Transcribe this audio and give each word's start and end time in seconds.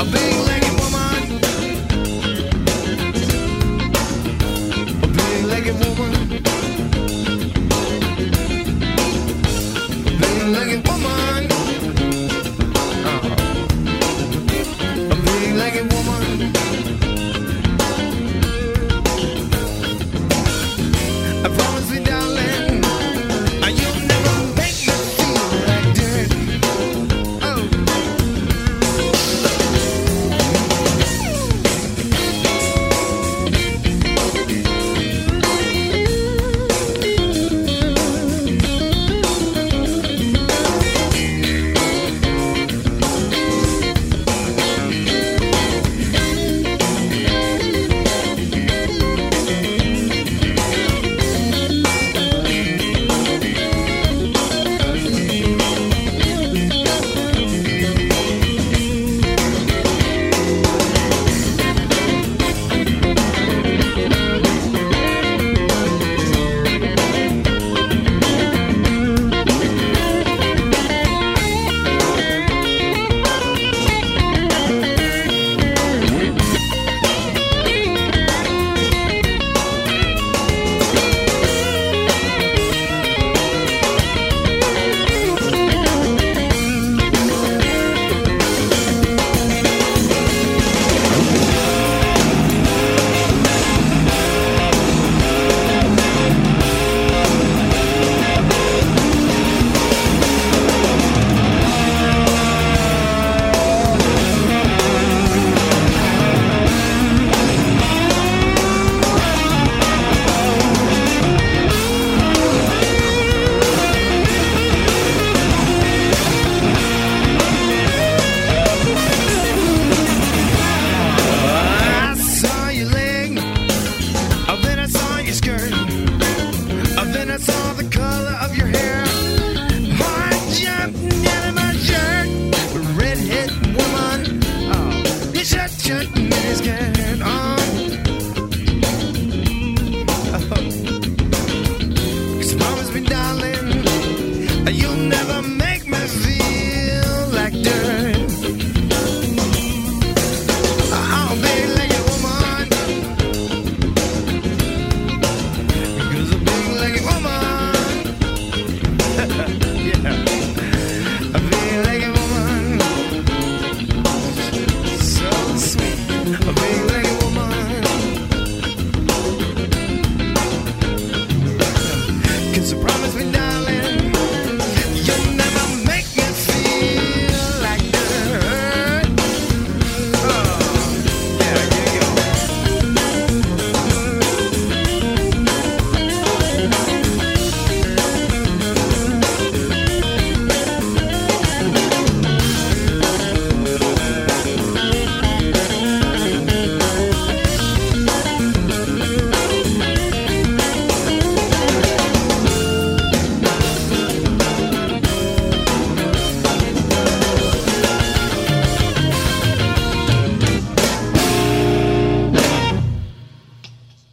A 0.00 0.04
big 0.06 0.39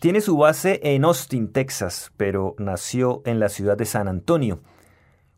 Tiene 0.08 0.22
su 0.22 0.38
base 0.38 0.80
en 0.84 1.04
Austin, 1.04 1.52
Texas, 1.52 2.14
pero 2.16 2.56
nació 2.60 3.22
en 3.26 3.42
la 3.42 3.50
ciudad 3.50 3.76
de 3.76 3.84
San 3.84 4.08
Antonio. 4.08 4.62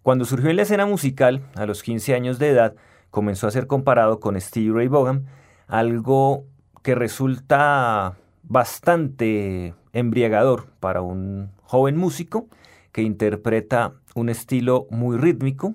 Cuando 0.04 0.26
surgió 0.26 0.52
en 0.52 0.58
la 0.58 0.62
escena 0.62 0.86
musical, 0.86 1.42
a 1.56 1.66
los 1.66 1.82
15 1.82 2.14
años 2.14 2.38
de 2.38 2.50
edad, 2.50 2.76
comenzó 3.10 3.48
a 3.48 3.52
ser 3.52 3.66
comparado 3.66 4.20
con 4.20 4.40
Stevie 4.40 4.72
Ray 4.72 4.88
Vaughan, 4.88 5.26
algo 5.66 6.46
que 6.84 6.94
resulta 6.94 8.20
bastante 8.44 9.74
embriagador 9.92 10.68
para 10.80 11.02
un 11.02 11.50
joven 11.64 11.98
músico 11.98 12.48
que 12.92 13.02
interpreta 13.02 13.96
un 14.14 14.30
estilo 14.30 14.86
muy 14.92 15.18
rítmico, 15.18 15.74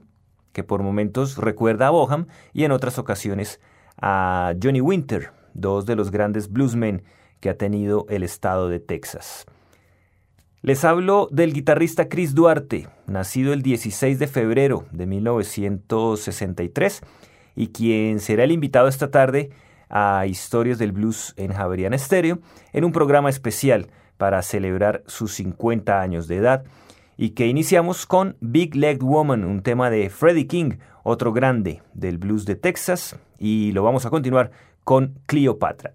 que 0.52 0.62
por 0.62 0.84
momentos 0.84 1.36
recuerda 1.36 1.88
a 1.88 1.90
Boham 1.90 2.28
y 2.52 2.62
en 2.62 2.70
otras 2.70 3.00
ocasiones 3.00 3.60
a 4.00 4.54
Johnny 4.62 4.80
Winter, 4.80 5.32
dos 5.52 5.84
de 5.84 5.96
los 5.96 6.12
grandes 6.12 6.48
bluesmen 6.48 7.02
que 7.44 7.50
ha 7.50 7.58
tenido 7.58 8.06
el 8.08 8.22
estado 8.22 8.70
de 8.70 8.80
Texas. 8.80 9.44
Les 10.62 10.82
hablo 10.82 11.28
del 11.30 11.52
guitarrista 11.52 12.08
Chris 12.08 12.34
Duarte, 12.34 12.88
nacido 13.06 13.52
el 13.52 13.60
16 13.60 14.18
de 14.18 14.26
febrero 14.28 14.86
de 14.92 15.04
1963 15.04 17.02
y 17.54 17.66
quien 17.66 18.20
será 18.20 18.44
el 18.44 18.52
invitado 18.52 18.88
esta 18.88 19.10
tarde 19.10 19.50
a 19.90 20.24
Historias 20.26 20.78
del 20.78 20.92
Blues 20.92 21.34
en 21.36 21.52
Javerian 21.52 21.98
Stereo 21.98 22.38
en 22.72 22.84
un 22.86 22.92
programa 22.92 23.28
especial 23.28 23.88
para 24.16 24.40
celebrar 24.40 25.02
sus 25.06 25.34
50 25.34 26.00
años 26.00 26.28
de 26.28 26.36
edad 26.36 26.64
y 27.18 27.32
que 27.32 27.46
iniciamos 27.46 28.06
con 28.06 28.38
Big 28.40 28.74
Legged 28.74 29.02
Woman, 29.02 29.44
un 29.44 29.62
tema 29.62 29.90
de 29.90 30.08
Freddie 30.08 30.46
King, 30.46 30.78
otro 31.02 31.34
grande 31.34 31.82
del 31.92 32.16
blues 32.16 32.46
de 32.46 32.56
Texas 32.56 33.18
y 33.38 33.72
lo 33.72 33.82
vamos 33.82 34.06
a 34.06 34.10
continuar 34.10 34.50
con 34.82 35.18
Cleopatra. 35.26 35.92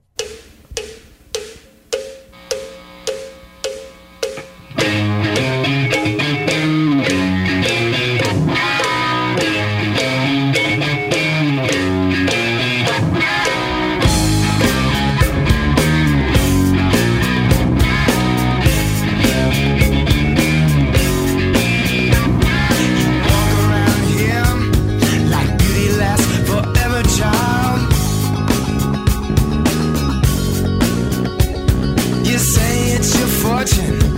imagine 33.78 34.09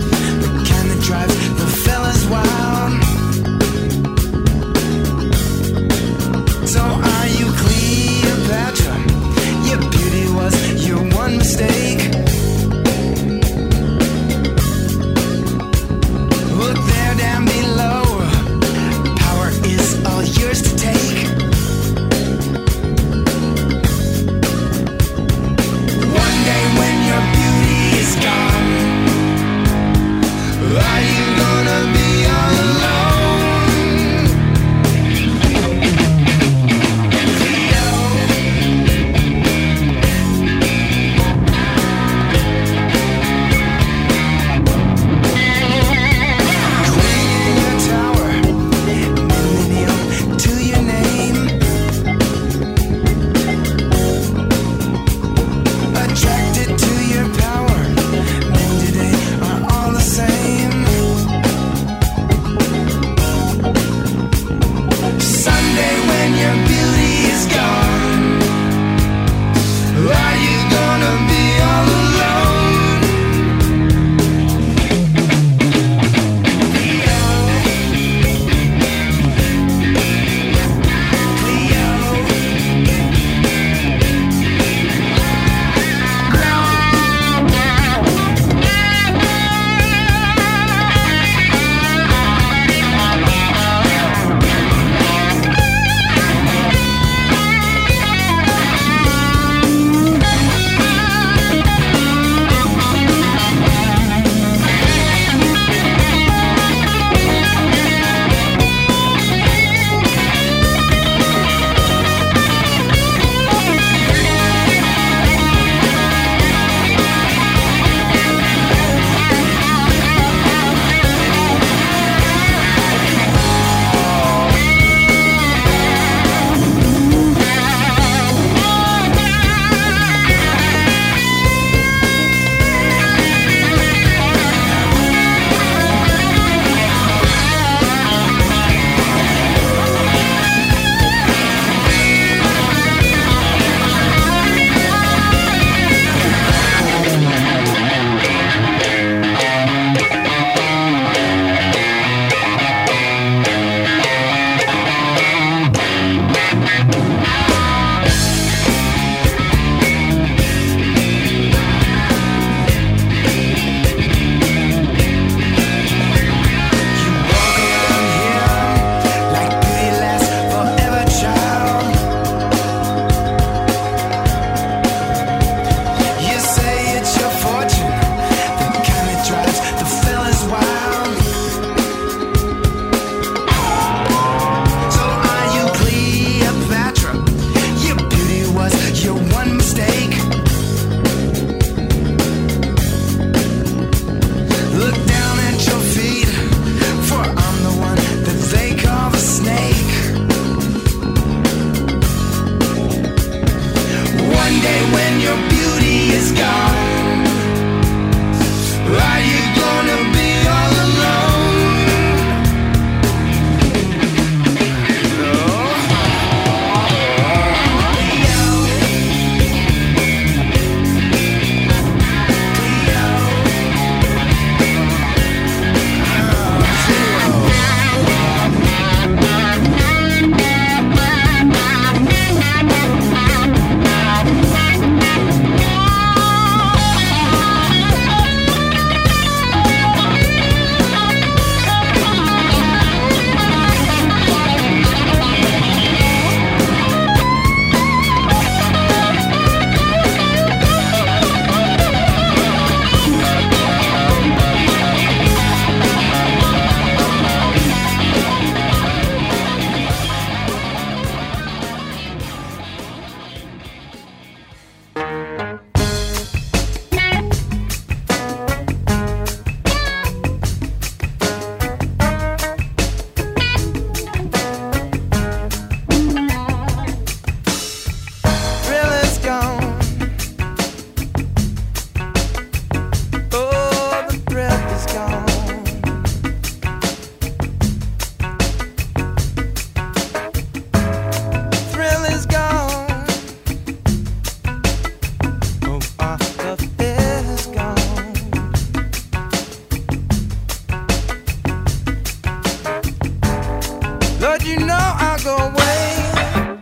But 304.32 304.46
you 304.46 304.56
know 304.60 304.78
I'll 304.80 305.18
go 305.18 305.36
away. 305.36 306.58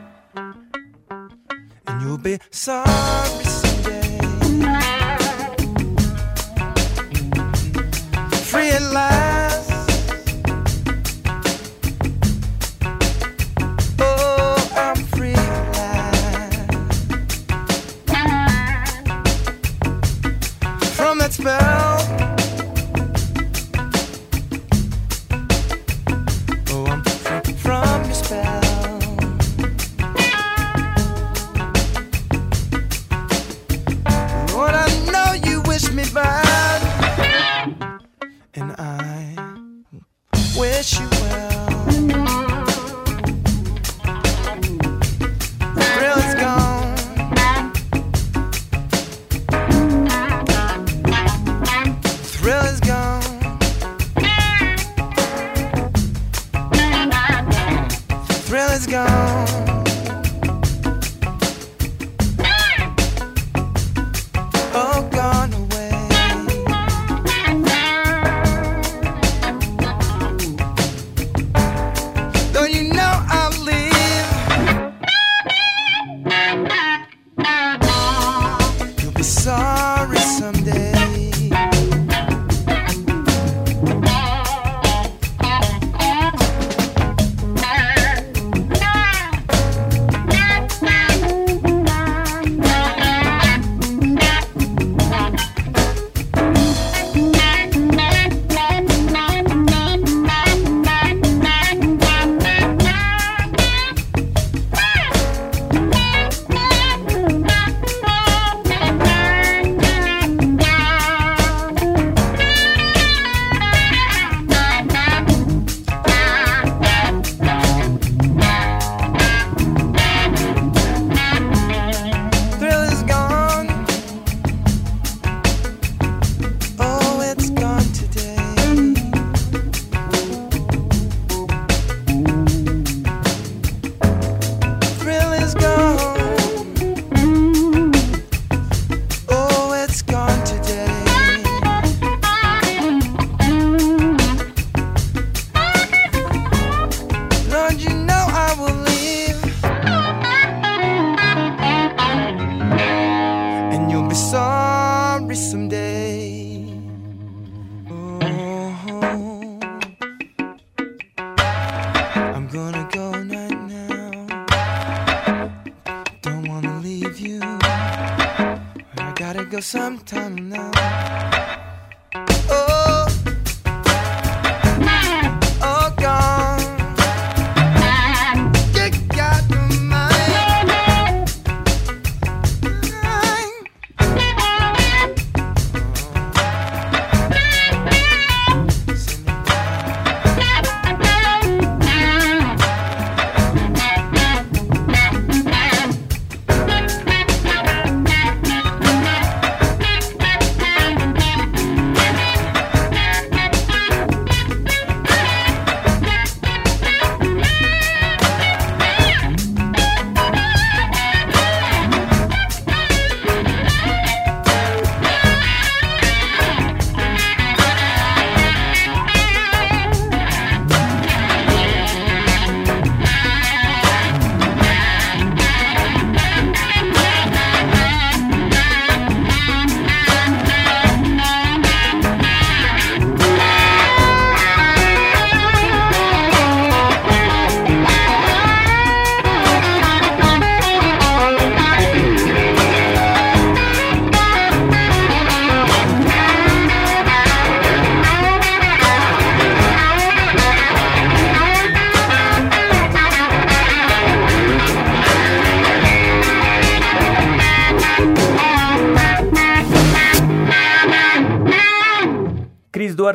And 1.86 2.02
you'll 2.02 2.18
be 2.18 2.36
sorry 2.50 3.44
someday. 3.44 4.18
Free 8.50 8.70
at 8.70 8.82
last. 8.92 9.09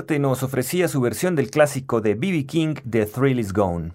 Nos 0.07 0.43
ofrecía 0.43 0.87
su 0.87 1.01
versión 1.01 1.35
del 1.35 1.49
clásico 1.49 1.99
de 1.99 2.13
B.B. 2.13 2.45
King, 2.45 2.75
The 2.87 3.07
Thrill 3.07 3.39
Is 3.39 3.51
Gone. 3.53 3.93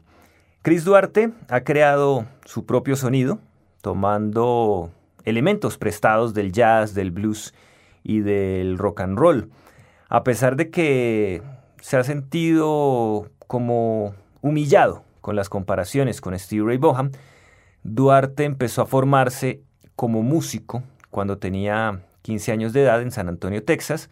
Chris 0.61 0.85
Duarte 0.85 1.31
ha 1.49 1.61
creado 1.61 2.27
su 2.45 2.67
propio 2.67 2.97
sonido, 2.97 3.39
tomando 3.81 4.91
elementos 5.25 5.79
prestados 5.79 6.35
del 6.35 6.51
jazz, 6.51 6.95
del 6.95 7.13
blues 7.13 7.55
y 8.03 8.21
del 8.21 8.77
rock 8.77 9.03
and 9.03 9.19
roll. 9.19 9.51
A 10.09 10.25
pesar 10.25 10.57
de 10.57 10.71
que 10.71 11.43
se 11.81 11.97
ha 11.97 12.03
sentido 12.03 13.31
como 13.47 14.15
humillado 14.43 15.05
con 15.21 15.37
las 15.37 15.49
comparaciones 15.49 16.21
con 16.21 16.37
Steve 16.37 16.67
Ray 16.67 16.79
Vaughan, 16.79 17.13
Duarte 17.85 18.45
empezó 18.45 18.83
a 18.83 18.87
formarse 18.87 19.63
como 19.95 20.23
músico 20.23 20.83
cuando 21.09 21.39
tenía 21.39 22.03
15 22.23 22.53
años 22.53 22.73
de 22.73 22.83
edad 22.83 23.01
en 23.01 23.13
San 23.13 23.29
Antonio, 23.29 23.63
Texas. 23.63 24.11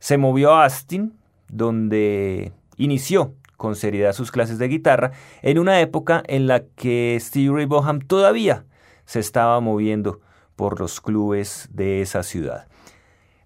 Se 0.00 0.18
movió 0.18 0.54
a 0.54 0.64
Austin, 0.64 1.14
donde 1.48 2.52
inició 2.76 3.34
con 3.56 3.74
seriedad 3.74 4.12
sus 4.12 4.30
clases 4.30 4.58
de 4.58 4.68
guitarra, 4.68 5.12
en 5.42 5.58
una 5.58 5.80
época 5.80 6.22
en 6.26 6.46
la 6.46 6.64
que 6.64 7.16
Steve 7.20 7.54
Ray 7.54 7.66
Vaughan 7.66 8.00
todavía 8.00 8.64
se 9.06 9.20
estaba 9.20 9.60
moviendo 9.60 10.20
por 10.56 10.80
los 10.80 11.00
clubes 11.00 11.68
de 11.72 12.02
esa 12.02 12.22
ciudad. 12.22 12.68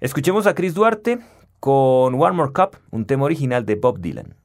Escuchemos 0.00 0.46
a 0.46 0.54
Chris 0.54 0.74
Duarte 0.74 1.18
con 1.60 2.14
One 2.14 2.32
More 2.32 2.52
Cup, 2.52 2.78
un 2.90 3.04
tema 3.04 3.24
original 3.24 3.66
de 3.66 3.74
Bob 3.74 4.00
Dylan. 4.00 4.39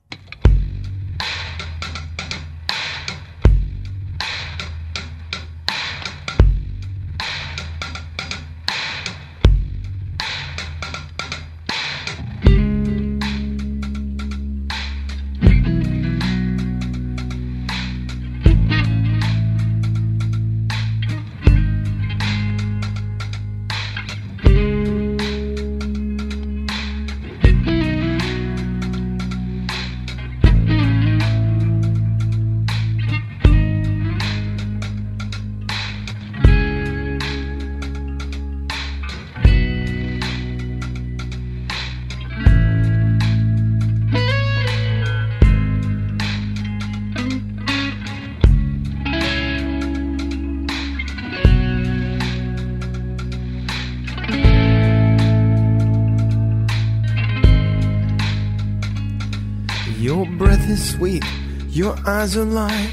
Eyes 62.25 62.35
are 62.37 62.43
light, 62.43 62.91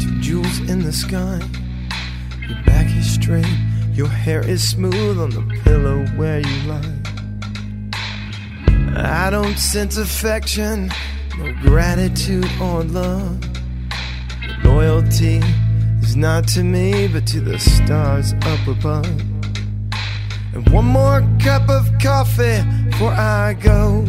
two 0.00 0.20
jewels 0.20 0.58
in 0.70 0.82
the 0.82 0.90
sky. 0.90 1.38
Your 2.48 2.62
back 2.64 2.86
is 2.96 3.12
straight, 3.12 3.58
your 3.92 4.08
hair 4.08 4.40
is 4.40 4.66
smooth 4.66 5.20
on 5.20 5.28
the 5.28 5.42
pillow 5.64 6.06
where 6.16 6.40
you 6.40 6.56
lie. 6.62 6.98
I 8.96 9.28
don't 9.28 9.58
sense 9.58 9.98
affection, 9.98 10.90
no 11.36 11.52
gratitude 11.60 12.48
or 12.58 12.84
love. 12.84 13.38
loyalty 14.64 15.42
is 16.00 16.16
not 16.16 16.48
to 16.54 16.64
me, 16.64 17.06
but 17.06 17.26
to 17.26 17.40
the 17.40 17.58
stars 17.58 18.32
up 18.32 18.66
above. 18.66 19.20
And 20.54 20.66
one 20.70 20.86
more 20.86 21.20
cup 21.38 21.68
of 21.68 21.86
coffee 22.00 22.62
before 22.86 23.12
I 23.12 23.52
go. 23.60 24.06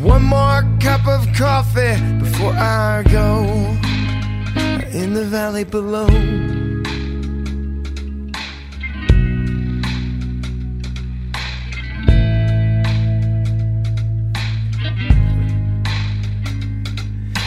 One 0.00 0.22
more 0.22 0.62
cup 0.80 1.06
of 1.06 1.19
coffee 1.40 1.98
before 2.18 2.52
I 2.52 3.02
go 3.10 3.40
in 4.92 5.14
the 5.14 5.24
valley 5.24 5.64
below. 5.64 6.06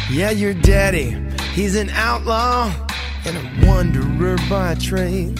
Yeah, 0.10 0.32
your 0.32 0.56
daddy, 0.56 1.16
he's 1.54 1.76
an 1.76 1.92
outlaw 1.92 2.74
and 3.26 3.38
a 3.38 3.68
wanderer 3.68 4.38
by 4.50 4.74
trade. 4.74 5.40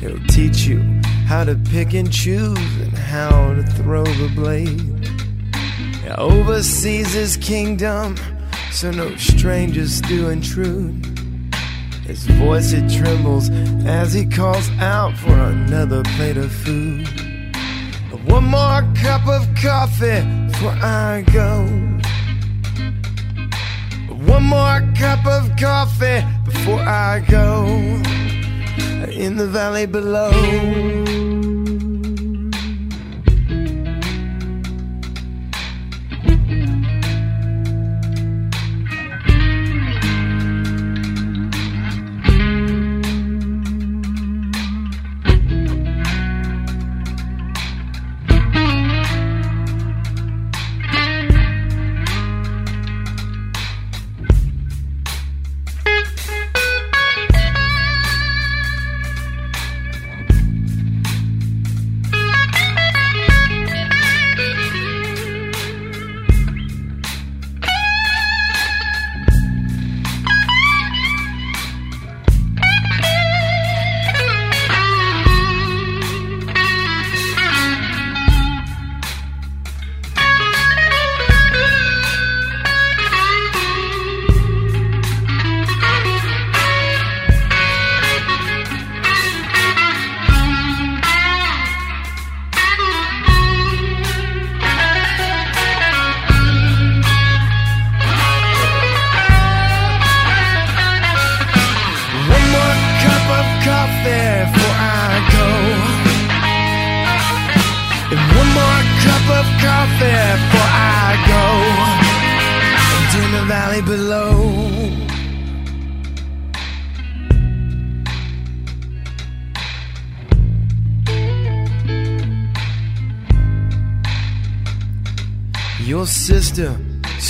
He'll 0.00 0.18
teach 0.28 0.60
you 0.60 0.80
how 1.26 1.44
to 1.44 1.56
pick 1.70 1.92
and 1.92 2.10
choose 2.10 2.80
and 2.80 2.94
how 2.94 3.52
to 3.52 3.62
throw 3.62 4.04
the 4.04 4.32
blade 4.34 4.99
oversees 6.18 7.12
his 7.12 7.36
kingdom, 7.36 8.16
so 8.72 8.90
no 8.90 9.14
strangers 9.16 10.00
do 10.00 10.28
intrude. 10.30 11.04
His 12.04 12.26
voice 12.26 12.72
it 12.72 12.90
trembles 12.90 13.50
as 13.86 14.12
he 14.12 14.26
calls 14.26 14.68
out 14.80 15.16
for 15.16 15.32
another 15.32 16.02
plate 16.16 16.36
of 16.36 16.50
food. 16.50 17.06
One 18.26 18.44
more 18.44 18.82
cup 18.94 19.26
of 19.26 19.46
coffee 19.60 20.22
before 20.46 20.76
I 20.82 21.24
go. 21.32 21.64
One 24.26 24.44
more 24.44 24.80
cup 24.96 25.26
of 25.26 25.56
coffee 25.56 26.24
before 26.44 26.80
I 26.80 27.24
go. 27.28 27.64
In 29.10 29.36
the 29.36 29.46
valley 29.46 29.86
below. 29.86 30.99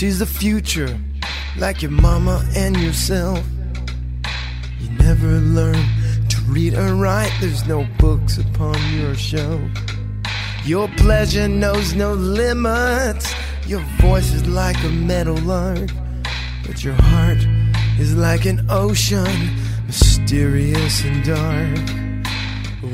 She's 0.00 0.20
the 0.20 0.24
future, 0.24 0.98
like 1.58 1.82
your 1.82 1.90
mama 1.90 2.42
and 2.56 2.74
yourself. 2.78 3.44
You 4.80 4.88
never 4.92 5.26
learn 5.26 5.84
to 6.30 6.40
read 6.48 6.72
or 6.72 6.94
write, 6.94 7.30
there's 7.38 7.66
no 7.66 7.86
books 7.98 8.38
upon 8.38 8.78
your 8.94 9.14
shelf. 9.14 9.60
Your 10.64 10.88
pleasure 10.96 11.48
knows 11.48 11.92
no 11.92 12.14
limits. 12.14 13.30
Your 13.66 13.80
voice 14.00 14.32
is 14.32 14.46
like 14.46 14.82
a 14.84 14.88
meadow 14.88 15.34
lark, 15.34 15.90
but 16.66 16.82
your 16.82 16.94
heart 16.94 17.44
is 17.98 18.16
like 18.16 18.46
an 18.46 18.64
ocean, 18.70 19.54
mysterious 19.86 21.04
and 21.04 21.22
dark. 21.24 22.24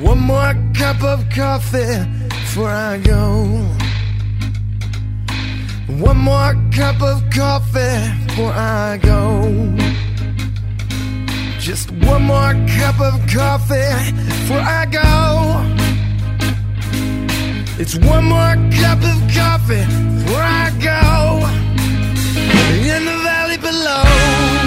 One 0.00 0.18
more 0.18 0.54
cup 0.74 1.04
of 1.04 1.24
coffee 1.30 2.04
before 2.30 2.70
I 2.70 2.98
go. 2.98 3.85
One 5.88 6.16
more 6.16 6.54
cup 6.72 7.00
of 7.00 7.22
coffee 7.30 8.26
before 8.26 8.52
I 8.52 8.98
go. 9.00 9.72
Just 11.60 11.92
one 11.92 12.24
more 12.24 12.54
cup 12.78 13.00
of 13.00 13.14
coffee 13.32 14.12
before 14.26 14.58
I 14.58 14.86
go. 14.90 15.62
It's 17.78 17.94
one 17.94 18.24
more 18.24 18.56
cup 18.80 18.98
of 18.98 19.18
coffee 19.32 19.86
before 19.86 20.42
I 20.42 20.70
go. 20.82 21.46
In 22.74 23.04
the 23.04 23.16
valley 23.22 23.56
below. 23.58 24.65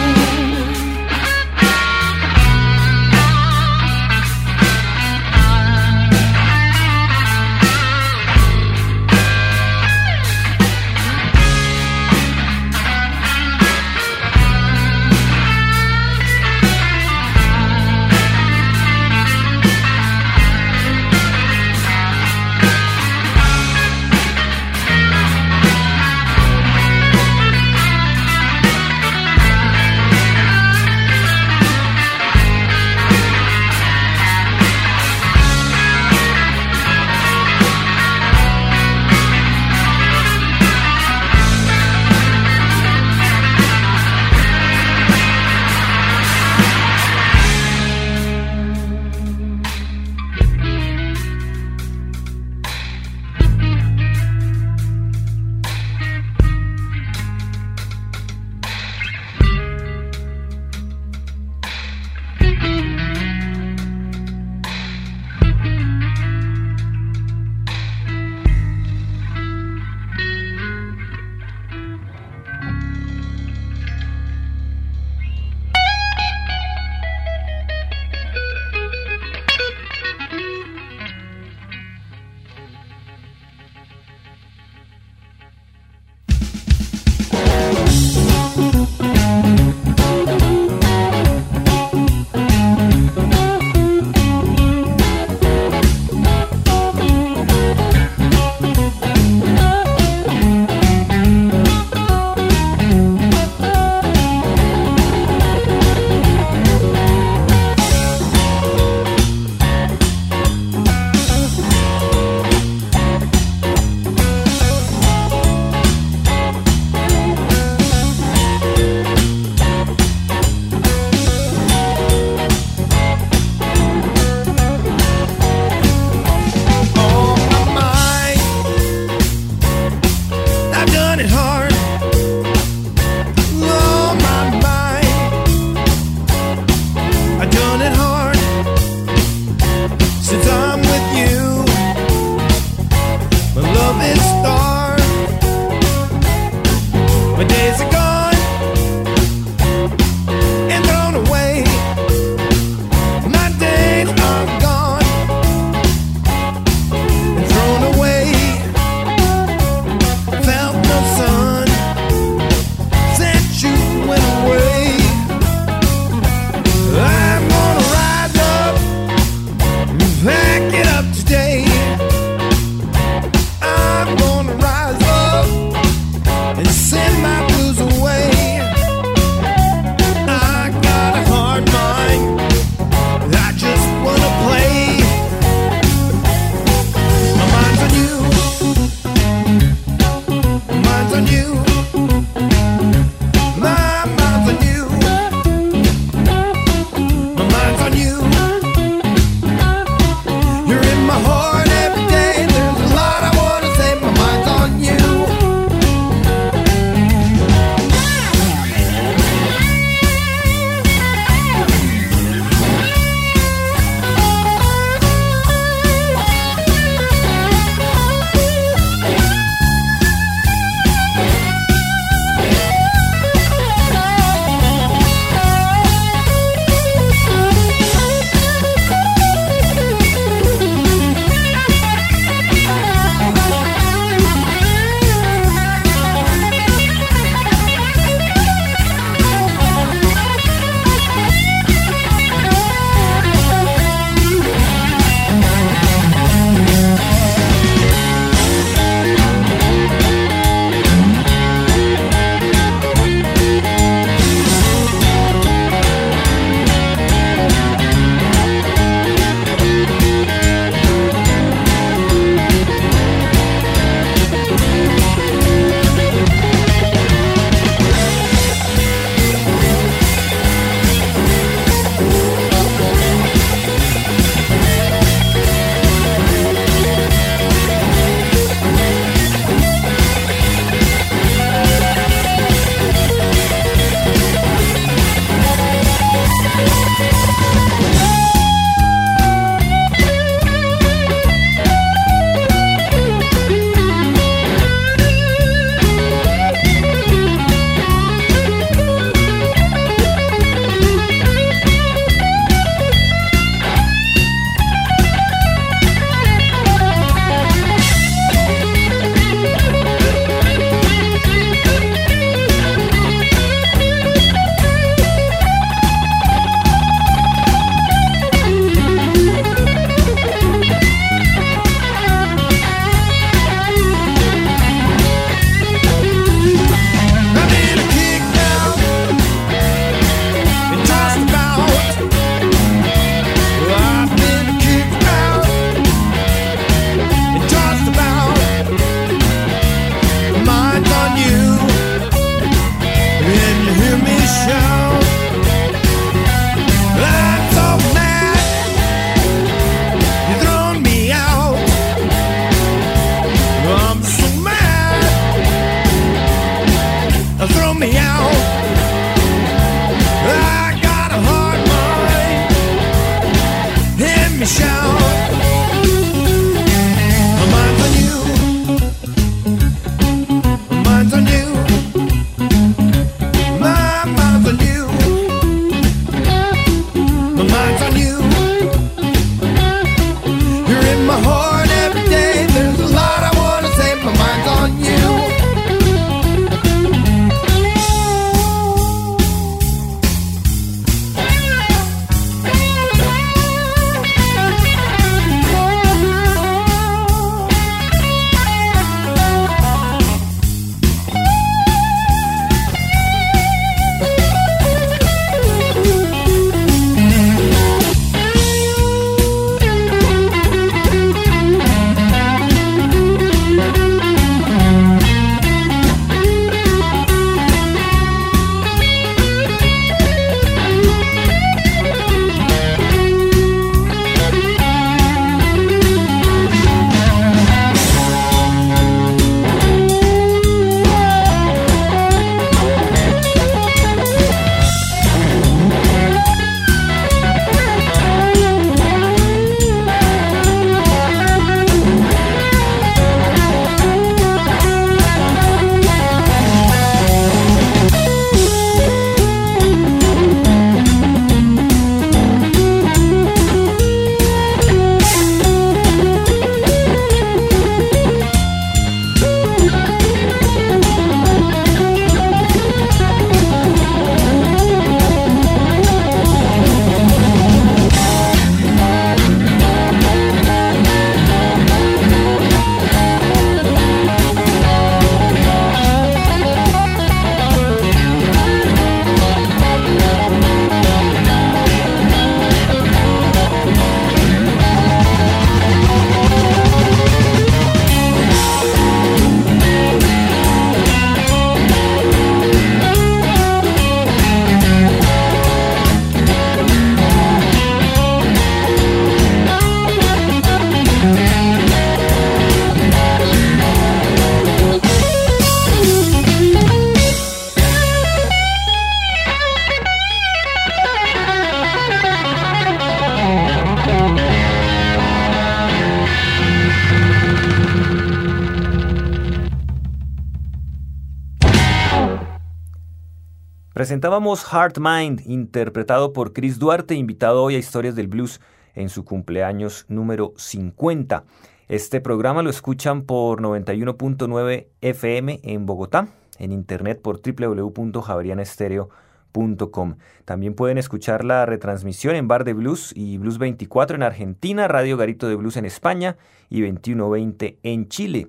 Presentábamos 523.79 524.43
Heart 524.43 524.77
Mind, 524.77 525.21
interpretado 525.25 526.11
por 526.11 526.33
Chris 526.33 526.59
Duarte, 526.59 526.95
invitado 526.95 527.41
hoy 527.41 527.55
a 527.55 527.59
Historias 527.59 527.95
del 527.95 528.09
Blues 528.09 528.41
en 528.75 528.89
su 528.89 529.05
cumpleaños 529.05 529.85
número 529.87 530.33
50. 530.35 531.23
Este 531.69 532.01
programa 532.01 532.43
lo 532.43 532.49
escuchan 532.49 533.03
por 533.03 533.41
91.9 533.41 534.67
FM 534.81 535.39
en 535.43 535.65
Bogotá, 535.65 536.09
en 536.39 536.51
internet 536.51 537.01
por 537.01 537.21
www.javerianestereo.com. 537.21 539.95
También 540.25 540.55
pueden 540.55 540.77
escuchar 540.77 541.23
la 541.23 541.45
retransmisión 541.45 542.17
en 542.17 542.27
Bar 542.27 542.43
de 542.43 542.51
Blues 542.51 542.91
y 542.93 543.17
Blues 543.17 543.37
24 543.37 543.95
en 543.95 544.03
Argentina, 544.03 544.67
Radio 544.67 544.97
Garito 544.97 545.29
de 545.29 545.35
Blues 545.35 545.55
en 545.55 545.63
España 545.63 546.17
y 546.49 546.63
2120 546.63 547.59
en 547.63 547.87
Chile. 547.87 548.27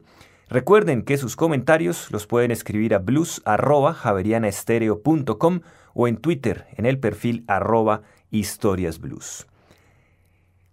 Recuerden 0.51 1.03
que 1.03 1.17
sus 1.17 1.37
comentarios 1.37 2.11
los 2.11 2.27
pueden 2.27 2.51
escribir 2.51 2.93
a 2.95 2.99
blues.javerianaestereo.com 2.99 5.61
o 5.95 6.09
en 6.09 6.17
Twitter 6.17 6.67
en 6.77 6.87
el 6.87 6.99
perfil 6.99 7.45
arroba 7.47 8.03
historiasblues. 8.33 9.47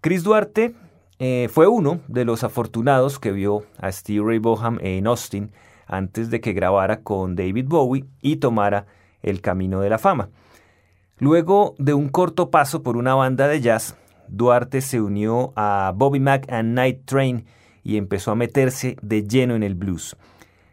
Chris 0.00 0.24
Duarte 0.24 0.74
eh, 1.20 1.48
fue 1.48 1.68
uno 1.68 2.00
de 2.08 2.24
los 2.24 2.42
afortunados 2.42 3.20
que 3.20 3.30
vio 3.30 3.62
a 3.78 3.92
Steve 3.92 4.24
Ray 4.26 4.38
Boham 4.38 4.78
en 4.80 5.06
Austin 5.06 5.52
antes 5.86 6.28
de 6.30 6.40
que 6.40 6.54
grabara 6.54 7.02
con 7.02 7.36
David 7.36 7.66
Bowie 7.68 8.06
y 8.20 8.34
tomara 8.36 8.86
el 9.22 9.40
camino 9.40 9.80
de 9.80 9.90
la 9.90 9.98
fama. 9.98 10.30
Luego 11.18 11.76
de 11.78 11.94
un 11.94 12.08
corto 12.08 12.50
paso 12.50 12.82
por 12.82 12.96
una 12.96 13.14
banda 13.14 13.46
de 13.46 13.60
jazz, 13.60 13.96
Duarte 14.26 14.80
se 14.80 15.00
unió 15.00 15.52
a 15.54 15.92
Bobby 15.94 16.18
Mack 16.18 16.52
and 16.52 16.74
Night 16.74 17.04
Train 17.04 17.46
y 17.88 17.96
empezó 17.96 18.30
a 18.30 18.34
meterse 18.34 18.96
de 19.00 19.26
lleno 19.26 19.56
en 19.56 19.62
el 19.62 19.74
blues. 19.74 20.14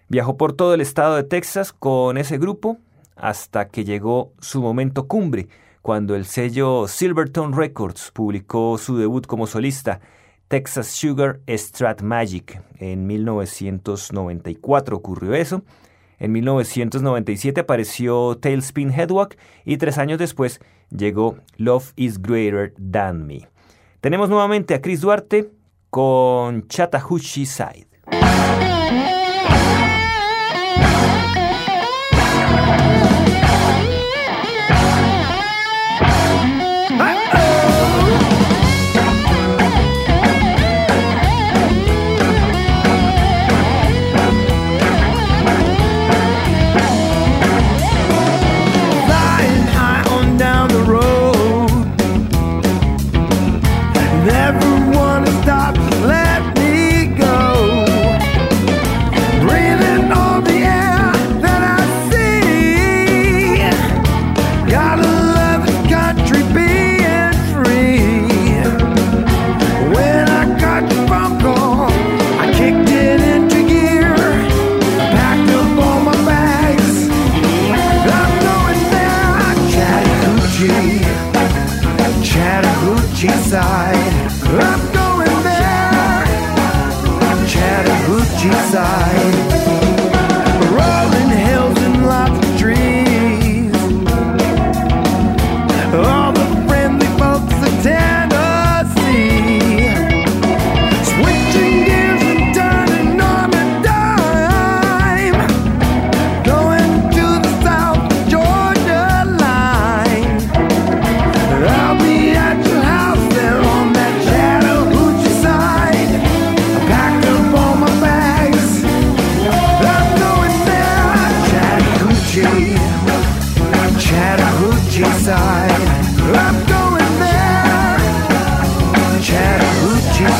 Viajó 0.09 0.35
por 0.35 0.51
todo 0.51 0.73
el 0.73 0.81
estado 0.81 1.15
de 1.15 1.23
Texas 1.23 1.71
con 1.71 2.17
ese 2.17 2.37
grupo 2.37 2.77
hasta 3.15 3.69
que 3.69 3.85
llegó 3.85 4.33
su 4.41 4.61
momento 4.61 5.07
cumbre, 5.07 5.47
cuando 5.81 6.15
el 6.15 6.25
sello 6.25 6.89
Silvertone 6.89 7.55
Records 7.55 8.11
publicó 8.11 8.77
su 8.77 8.97
debut 8.97 9.25
como 9.27 9.47
solista, 9.47 10.01
Texas 10.49 10.87
Sugar 10.87 11.39
Strat 11.47 12.01
Magic. 12.01 12.61
En 12.79 13.07
1994 13.07 14.97
ocurrió 14.97 15.35
eso. 15.35 15.63
En 16.19 16.33
1997 16.33 17.61
apareció 17.61 18.37
Tailspin 18.37 18.91
Headwalk 18.91 19.37
y 19.63 19.77
tres 19.77 19.97
años 19.97 20.19
después 20.19 20.59
llegó 20.89 21.37
Love 21.55 21.93
is 21.95 22.21
Greater 22.21 22.73
Than 22.91 23.25
Me. 23.25 23.47
Tenemos 24.01 24.27
nuevamente 24.29 24.73
a 24.73 24.81
Chris 24.81 24.99
Duarte 24.99 25.49
con 25.95 26.65
Chattahoochee 26.67 27.45
Side. 27.45 29.04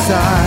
side. 0.06 0.45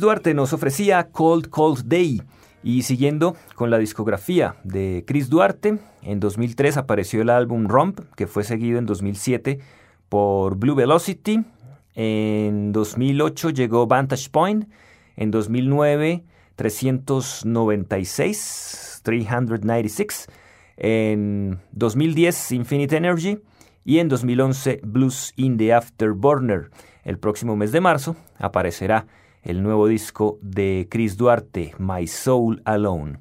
Duarte 0.00 0.34
nos 0.34 0.52
ofrecía 0.52 1.08
Cold 1.10 1.48
Cold 1.48 1.84
Day. 1.86 2.20
Y 2.62 2.82
siguiendo 2.82 3.34
con 3.54 3.70
la 3.70 3.78
discografía 3.78 4.56
de 4.64 5.04
Chris 5.06 5.30
Duarte, 5.30 5.78
en 6.02 6.20
2003 6.20 6.76
apareció 6.76 7.22
el 7.22 7.30
álbum 7.30 7.68
Romp, 7.68 8.00
que 8.16 8.26
fue 8.26 8.44
seguido 8.44 8.78
en 8.78 8.84
2007 8.86 9.60
por 10.08 10.56
Blue 10.56 10.74
Velocity. 10.74 11.44
En 11.94 12.72
2008 12.72 13.50
llegó 13.50 13.86
Vantage 13.86 14.28
Point. 14.30 14.68
En 15.16 15.30
2009 15.30 16.24
396, 16.56 19.02
396. 19.04 20.26
En 20.76 21.60
2010 21.72 22.52
Infinite 22.52 22.96
Energy. 22.96 23.38
Y 23.84 24.00
en 24.00 24.08
2011 24.08 24.80
Blues 24.82 25.32
in 25.36 25.56
the 25.56 25.72
Afterburner. 25.72 26.70
El 27.04 27.18
próximo 27.18 27.54
mes 27.56 27.72
de 27.72 27.80
marzo 27.80 28.16
aparecerá 28.36 29.06
el 29.42 29.62
nuevo 29.62 29.86
disco 29.86 30.38
de 30.42 30.86
Chris 30.90 31.16
Duarte, 31.16 31.74
My 31.78 32.06
Soul 32.06 32.62
Alone. 32.64 33.18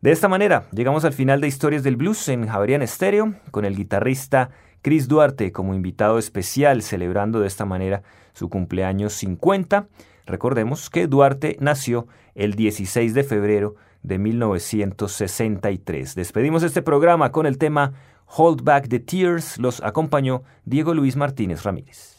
De 0.00 0.12
esta 0.12 0.28
manera, 0.28 0.68
llegamos 0.72 1.04
al 1.04 1.12
final 1.12 1.40
de 1.40 1.48
Historias 1.48 1.82
del 1.82 1.96
Blues 1.96 2.28
en 2.28 2.46
Javerian 2.46 2.82
Estéreo, 2.82 3.34
con 3.50 3.64
el 3.64 3.76
guitarrista 3.76 4.50
Chris 4.82 5.08
Duarte 5.08 5.50
como 5.52 5.74
invitado 5.74 6.18
especial, 6.18 6.82
celebrando 6.82 7.40
de 7.40 7.48
esta 7.48 7.64
manera 7.64 8.02
su 8.34 8.48
cumpleaños 8.48 9.14
50. 9.14 9.88
Recordemos 10.26 10.90
que 10.90 11.06
Duarte 11.06 11.56
nació 11.60 12.06
el 12.34 12.54
16 12.54 13.14
de 13.14 13.24
febrero 13.24 13.74
de 14.02 14.18
1963. 14.18 16.14
Despedimos 16.14 16.62
este 16.62 16.82
programa 16.82 17.32
con 17.32 17.46
el 17.46 17.58
tema 17.58 17.94
Hold 18.36 18.62
Back 18.62 18.88
the 18.88 19.00
Tears. 19.00 19.58
Los 19.58 19.82
acompañó 19.82 20.44
Diego 20.64 20.94
Luis 20.94 21.16
Martínez 21.16 21.64
Ramírez. 21.64 22.15